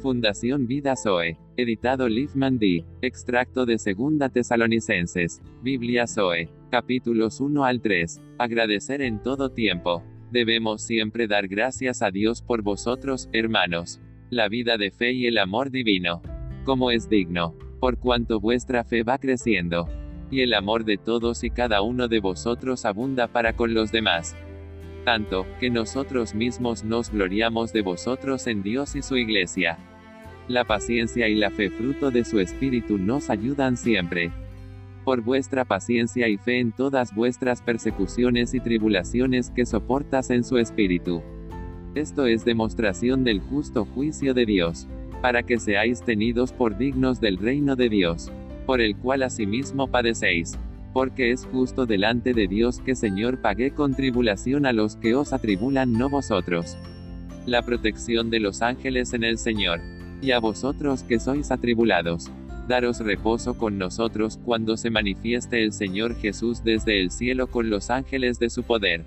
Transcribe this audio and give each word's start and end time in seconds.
Fundación 0.00 0.66
Vida 0.66 0.96
Zoe. 0.96 1.36
Editado 1.56 2.08
Liefman 2.08 2.58
D. 2.58 2.84
Extracto 3.02 3.66
de 3.66 3.78
Segunda 3.78 4.30
Tesalonicenses. 4.30 5.42
Biblia 5.62 6.06
Zoe. 6.06 6.48
Capítulos 6.70 7.40
1 7.40 7.64
al 7.64 7.80
3. 7.80 8.20
Agradecer 8.38 9.02
en 9.02 9.22
todo 9.22 9.50
tiempo. 9.50 10.02
Debemos 10.32 10.82
siempre 10.82 11.26
dar 11.26 11.48
gracias 11.48 12.02
a 12.02 12.10
Dios 12.10 12.42
por 12.42 12.62
vosotros, 12.62 13.28
hermanos. 13.32 14.00
La 14.30 14.48
vida 14.48 14.78
de 14.78 14.90
fe 14.90 15.12
y 15.12 15.26
el 15.26 15.38
amor 15.38 15.70
divino. 15.70 16.22
Como 16.64 16.90
es 16.90 17.08
digno. 17.08 17.54
Por 17.78 17.98
cuanto 17.98 18.40
vuestra 18.40 18.84
fe 18.84 19.02
va 19.02 19.18
creciendo. 19.18 19.86
Y 20.30 20.40
el 20.40 20.54
amor 20.54 20.84
de 20.84 20.96
todos 20.96 21.44
y 21.44 21.50
cada 21.50 21.82
uno 21.82 22.08
de 22.08 22.20
vosotros 22.20 22.84
abunda 22.84 23.28
para 23.28 23.54
con 23.54 23.74
los 23.74 23.92
demás 23.92 24.34
tanto, 25.00 25.46
que 25.58 25.70
nosotros 25.70 26.34
mismos 26.34 26.84
nos 26.84 27.10
gloriamos 27.10 27.72
de 27.72 27.82
vosotros 27.82 28.46
en 28.46 28.62
Dios 28.62 28.96
y 28.96 29.02
su 29.02 29.16
iglesia. 29.16 29.78
La 30.48 30.64
paciencia 30.64 31.28
y 31.28 31.34
la 31.34 31.50
fe 31.50 31.70
fruto 31.70 32.10
de 32.10 32.24
su 32.24 32.40
Espíritu 32.40 32.98
nos 32.98 33.30
ayudan 33.30 33.76
siempre. 33.76 34.30
Por 35.04 35.22
vuestra 35.22 35.64
paciencia 35.64 36.28
y 36.28 36.36
fe 36.36 36.58
en 36.58 36.72
todas 36.72 37.14
vuestras 37.14 37.62
persecuciones 37.62 38.54
y 38.54 38.60
tribulaciones 38.60 39.50
que 39.50 39.66
soportas 39.66 40.30
en 40.30 40.44
su 40.44 40.58
Espíritu. 40.58 41.22
Esto 41.94 42.26
es 42.26 42.44
demostración 42.44 43.24
del 43.24 43.40
justo 43.40 43.84
juicio 43.84 44.34
de 44.34 44.46
Dios, 44.46 44.86
para 45.22 45.42
que 45.42 45.58
seáis 45.58 46.02
tenidos 46.02 46.52
por 46.52 46.78
dignos 46.78 47.20
del 47.20 47.38
reino 47.38 47.76
de 47.76 47.88
Dios, 47.88 48.30
por 48.66 48.80
el 48.80 48.96
cual 48.96 49.22
asimismo 49.22 49.88
padecéis 49.88 50.58
porque 50.92 51.30
es 51.30 51.46
justo 51.46 51.86
delante 51.86 52.34
de 52.34 52.48
Dios 52.48 52.80
que 52.80 52.94
Señor 52.94 53.40
pague 53.40 53.70
con 53.72 53.94
tribulación 53.94 54.66
a 54.66 54.72
los 54.72 54.96
que 54.96 55.14
os 55.14 55.32
atribulan 55.32 55.92
no 55.92 56.08
vosotros. 56.08 56.76
La 57.46 57.62
protección 57.62 58.30
de 58.30 58.40
los 58.40 58.62
ángeles 58.62 59.12
en 59.12 59.24
el 59.24 59.38
Señor. 59.38 59.80
Y 60.20 60.32
a 60.32 60.40
vosotros 60.40 61.02
que 61.02 61.18
sois 61.18 61.50
atribulados. 61.50 62.30
Daros 62.68 63.00
reposo 63.00 63.56
con 63.56 63.78
nosotros 63.78 64.38
cuando 64.44 64.76
se 64.76 64.90
manifieste 64.90 65.62
el 65.62 65.72
Señor 65.72 66.14
Jesús 66.16 66.62
desde 66.62 67.00
el 67.00 67.10
cielo 67.10 67.46
con 67.46 67.70
los 67.70 67.90
ángeles 67.90 68.38
de 68.38 68.50
su 68.50 68.64
poder. 68.64 69.04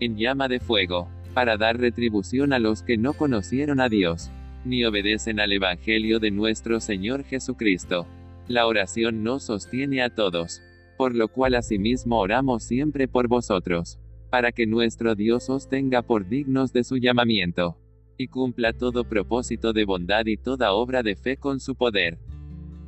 En 0.00 0.16
llama 0.16 0.48
de 0.48 0.60
fuego, 0.60 1.08
para 1.32 1.56
dar 1.56 1.78
retribución 1.78 2.52
a 2.52 2.58
los 2.58 2.82
que 2.82 2.96
no 2.96 3.12
conocieron 3.12 3.80
a 3.80 3.88
Dios, 3.88 4.30
ni 4.64 4.84
obedecen 4.84 5.40
al 5.40 5.52
Evangelio 5.52 6.18
de 6.18 6.30
nuestro 6.30 6.80
Señor 6.80 7.24
Jesucristo. 7.24 8.06
La 8.48 8.66
oración 8.66 9.22
nos 9.22 9.44
sostiene 9.44 10.02
a 10.02 10.10
todos 10.10 10.60
por 10.96 11.14
lo 11.14 11.28
cual 11.28 11.54
asimismo 11.54 12.18
oramos 12.18 12.64
siempre 12.64 13.08
por 13.08 13.28
vosotros, 13.28 13.98
para 14.30 14.52
que 14.52 14.66
nuestro 14.66 15.14
Dios 15.14 15.50
os 15.50 15.68
tenga 15.68 16.02
por 16.02 16.28
dignos 16.28 16.72
de 16.72 16.84
su 16.84 16.96
llamamiento, 16.96 17.76
y 18.16 18.28
cumpla 18.28 18.72
todo 18.72 19.04
propósito 19.04 19.72
de 19.72 19.84
bondad 19.84 20.26
y 20.26 20.36
toda 20.36 20.72
obra 20.72 21.02
de 21.02 21.16
fe 21.16 21.36
con 21.36 21.60
su 21.60 21.74
poder, 21.74 22.18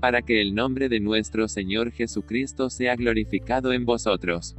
para 0.00 0.22
que 0.22 0.40
el 0.40 0.54
nombre 0.54 0.88
de 0.88 1.00
nuestro 1.00 1.48
Señor 1.48 1.90
Jesucristo 1.90 2.70
sea 2.70 2.96
glorificado 2.96 3.72
en 3.72 3.84
vosotros, 3.84 4.56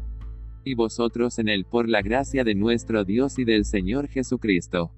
y 0.63 0.73
vosotros 0.73 1.37
en 1.39 1.47
él 1.47 1.65
por 1.65 1.87
la 1.87 2.01
gracia 2.01 2.43
de 2.43 2.55
nuestro 2.55 3.05
Dios 3.05 3.37
y 3.37 3.45
del 3.45 3.65
Señor 3.65 4.07
Jesucristo. 4.07 4.91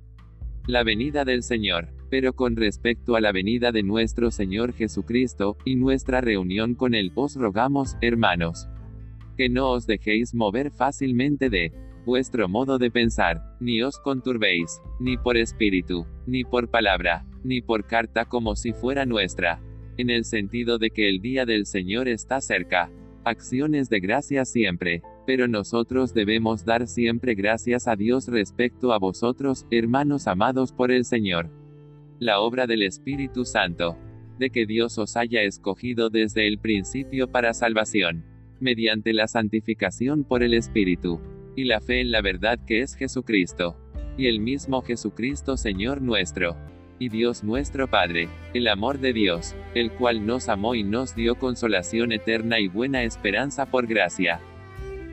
La 0.65 0.83
venida 0.83 1.25
del 1.25 1.43
Señor. 1.43 1.96
Pero 2.09 2.33
con 2.33 2.55
respecto 2.55 3.15
a 3.15 3.21
la 3.21 3.31
venida 3.31 3.71
de 3.71 3.83
nuestro 3.83 4.31
Señor 4.31 4.73
Jesucristo, 4.73 5.57
y 5.65 5.75
nuestra 5.75 6.21
reunión 6.21 6.73
con 6.73 6.95
Él, 6.95 7.11
os 7.15 7.35
rogamos, 7.35 7.97
hermanos, 8.01 8.67
que 9.37 9.49
no 9.49 9.71
os 9.71 9.85
dejéis 9.85 10.33
mover 10.33 10.71
fácilmente 10.71 11.49
de 11.49 11.73
vuestro 12.05 12.47
modo 12.47 12.77
de 12.77 12.89
pensar, 12.89 13.41
ni 13.59 13.83
os 13.83 13.99
conturbéis, 13.99 14.81
ni 14.99 15.17
por 15.17 15.35
espíritu, 15.35 16.05
ni 16.25 16.45
por 16.45 16.69
palabra, 16.69 17.25
ni 17.43 17.61
por 17.61 17.85
carta 17.85 18.23
como 18.23 18.55
si 18.55 18.71
fuera 18.71 19.05
nuestra, 19.05 19.61
en 19.97 20.09
el 20.09 20.23
sentido 20.23 20.77
de 20.77 20.89
que 20.89 21.09
el 21.09 21.19
día 21.19 21.45
del 21.45 21.65
Señor 21.65 22.07
está 22.07 22.39
cerca. 22.39 22.89
Acciones 23.25 23.89
de 23.89 23.99
gracia 23.99 24.45
siempre, 24.45 25.01
pero 25.25 25.49
nosotros 25.49 26.13
debemos 26.13 26.63
dar 26.63 26.87
siempre 26.87 27.35
gracias 27.35 27.89
a 27.89 27.97
Dios 27.97 28.29
respecto 28.29 28.93
a 28.93 28.99
vosotros, 28.99 29.67
hermanos 29.69 30.27
amados 30.27 30.71
por 30.71 30.91
el 30.91 31.03
Señor 31.03 31.49
la 32.19 32.39
obra 32.39 32.67
del 32.67 32.83
Espíritu 32.83 33.45
Santo, 33.45 33.97
de 34.39 34.49
que 34.49 34.65
Dios 34.65 34.97
os 34.97 35.17
haya 35.17 35.41
escogido 35.43 36.09
desde 36.09 36.47
el 36.47 36.59
principio 36.59 37.31
para 37.31 37.53
salvación, 37.53 38.23
mediante 38.59 39.13
la 39.13 39.27
santificación 39.27 40.23
por 40.23 40.43
el 40.43 40.53
Espíritu, 40.53 41.19
y 41.55 41.65
la 41.65 41.79
fe 41.79 42.01
en 42.01 42.11
la 42.11 42.21
verdad 42.21 42.59
que 42.65 42.81
es 42.81 42.95
Jesucristo, 42.95 43.77
y 44.17 44.27
el 44.27 44.39
mismo 44.39 44.81
Jesucristo 44.81 45.57
Señor 45.57 46.01
nuestro, 46.01 46.55
y 46.99 47.09
Dios 47.09 47.43
nuestro 47.43 47.87
Padre, 47.87 48.29
el 48.53 48.67
amor 48.67 48.99
de 48.99 49.13
Dios, 49.13 49.55
el 49.75 49.91
cual 49.91 50.25
nos 50.25 50.49
amó 50.49 50.75
y 50.75 50.83
nos 50.83 51.15
dio 51.15 51.35
consolación 51.35 52.11
eterna 52.11 52.59
y 52.59 52.67
buena 52.67 53.03
esperanza 53.03 53.67
por 53.67 53.85
gracia. 53.85 54.39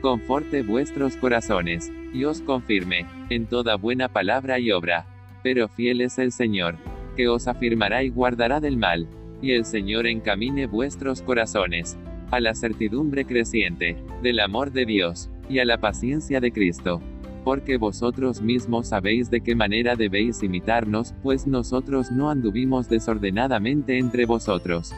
Conforte 0.01 0.63
vuestros 0.63 1.17
corazones, 1.17 1.91
y 2.13 2.23
os 2.23 2.41
confirme, 2.41 3.05
en 3.29 3.45
toda 3.45 3.75
buena 3.75 4.07
palabra 4.07 4.59
y 4.59 4.71
obra. 4.71 5.05
Pero 5.43 5.67
fiel 5.67 6.01
es 6.01 6.17
el 6.17 6.31
Señor, 6.31 6.77
que 7.15 7.27
os 7.27 7.47
afirmará 7.47 8.03
y 8.03 8.09
guardará 8.09 8.59
del 8.59 8.77
mal, 8.77 9.07
y 9.41 9.51
el 9.51 9.65
Señor 9.65 10.07
encamine 10.07 10.67
vuestros 10.67 11.21
corazones, 11.21 11.97
a 12.31 12.39
la 12.39 12.55
certidumbre 12.55 13.25
creciente, 13.25 13.95
del 14.21 14.39
amor 14.39 14.71
de 14.71 14.85
Dios, 14.85 15.29
y 15.49 15.59
a 15.59 15.65
la 15.65 15.79
paciencia 15.79 16.39
de 16.39 16.51
Cristo. 16.51 17.01
Porque 17.43 17.77
vosotros 17.77 18.41
mismos 18.41 18.87
sabéis 18.87 19.29
de 19.29 19.41
qué 19.41 19.55
manera 19.55 19.95
debéis 19.95 20.41
imitarnos, 20.41 21.13
pues 21.21 21.45
nosotros 21.45 22.11
no 22.11 22.29
anduvimos 22.29 22.89
desordenadamente 22.89 23.99
entre 23.99 24.25
vosotros. 24.25 24.93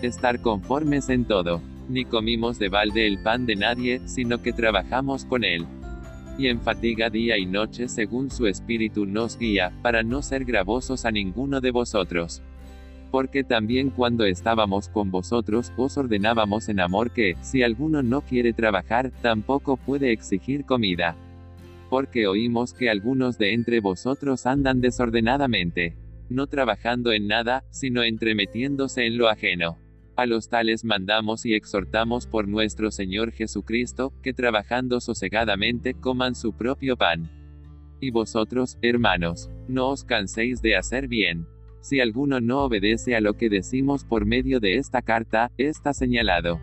Estar 0.00 0.40
conformes 0.40 1.08
en 1.08 1.24
todo, 1.24 1.60
ni 1.88 2.04
comimos 2.04 2.58
de 2.58 2.68
balde 2.68 3.06
el 3.06 3.20
pan 3.22 3.46
de 3.46 3.56
nadie, 3.56 4.00
sino 4.06 4.42
que 4.42 4.52
trabajamos 4.52 5.24
con 5.24 5.42
él 5.42 5.66
y 6.38 6.48
en 6.48 6.60
fatiga 6.60 7.10
día 7.10 7.38
y 7.38 7.46
noche 7.46 7.88
según 7.88 8.30
su 8.30 8.46
espíritu 8.46 9.06
nos 9.06 9.38
guía, 9.38 9.72
para 9.82 10.02
no 10.02 10.22
ser 10.22 10.44
gravosos 10.44 11.04
a 11.04 11.10
ninguno 11.10 11.60
de 11.60 11.70
vosotros. 11.70 12.42
Porque 13.10 13.44
también 13.44 13.90
cuando 13.90 14.24
estábamos 14.24 14.88
con 14.88 15.10
vosotros, 15.10 15.72
os 15.76 15.98
ordenábamos 15.98 16.68
en 16.68 16.80
amor 16.80 17.10
que, 17.10 17.36
si 17.42 17.62
alguno 17.62 18.02
no 18.02 18.22
quiere 18.22 18.52
trabajar, 18.52 19.10
tampoco 19.20 19.76
puede 19.76 20.12
exigir 20.12 20.64
comida. 20.64 21.16
Porque 21.90 22.26
oímos 22.26 22.72
que 22.72 22.88
algunos 22.88 23.36
de 23.36 23.52
entre 23.52 23.80
vosotros 23.80 24.46
andan 24.46 24.80
desordenadamente, 24.80 25.94
no 26.30 26.46
trabajando 26.46 27.12
en 27.12 27.26
nada, 27.26 27.64
sino 27.70 28.02
entremetiéndose 28.02 29.06
en 29.06 29.18
lo 29.18 29.28
ajeno. 29.28 29.81
A 30.14 30.26
los 30.26 30.50
tales 30.50 30.84
mandamos 30.84 31.46
y 31.46 31.54
exhortamos 31.54 32.26
por 32.26 32.46
nuestro 32.46 32.90
Señor 32.90 33.32
Jesucristo, 33.32 34.12
que 34.22 34.34
trabajando 34.34 35.00
sosegadamente 35.00 35.94
coman 35.94 36.34
su 36.34 36.52
propio 36.52 36.98
pan. 36.98 37.30
Y 37.98 38.10
vosotros, 38.10 38.76
hermanos, 38.82 39.50
no 39.68 39.88
os 39.88 40.04
canséis 40.04 40.60
de 40.60 40.76
hacer 40.76 41.08
bien. 41.08 41.46
Si 41.80 41.98
alguno 41.98 42.40
no 42.40 42.62
obedece 42.64 43.16
a 43.16 43.22
lo 43.22 43.34
que 43.34 43.48
decimos 43.48 44.04
por 44.04 44.26
medio 44.26 44.60
de 44.60 44.76
esta 44.76 45.00
carta, 45.00 45.50
está 45.56 45.94
señalado. 45.94 46.60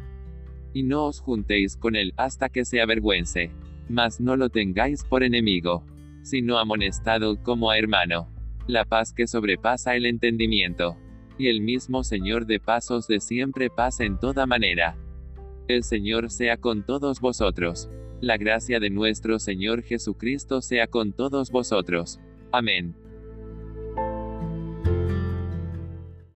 Y 0.72 0.84
no 0.84 1.06
os 1.06 1.20
juntéis 1.20 1.76
con 1.76 1.96
él 1.96 2.14
hasta 2.18 2.50
que 2.50 2.66
se 2.66 2.82
avergüence. 2.82 3.50
Mas 3.90 4.22
no 4.22 4.36
lo 4.36 4.50
tengáis 4.50 5.04
por 5.04 5.24
enemigo, 5.24 5.84
sino 6.22 6.60
amonestado 6.60 7.42
como 7.42 7.72
a 7.72 7.80
hermano. 7.80 8.30
La 8.68 8.86
paz 8.86 9.12
que 9.12 9.26
sobrepasa 9.26 9.96
el 9.96 10.06
entendimiento 10.06 10.96
y 11.40 11.48
el 11.48 11.62
mismo 11.62 12.04
Señor 12.04 12.46
de 12.46 12.60
pasos 12.60 13.08
de 13.08 13.22
siempre 13.22 13.70
pasa 13.70 14.04
en 14.04 14.20
toda 14.20 14.46
manera. 14.46 14.98
El 15.70 15.84
Señor 15.84 16.30
sea 16.30 16.58
con 16.58 16.86
todos 16.86 17.22
vosotros. 17.22 17.90
La 18.20 18.36
gracia 18.38 18.82
de 18.82 18.90
nuestro 18.90 19.40
Señor 19.40 19.82
Jesucristo 19.82 20.62
sea 20.62 20.88
con 20.88 21.14
todos 21.14 21.50
vosotros. 21.50 22.20
Amén. 22.52 22.94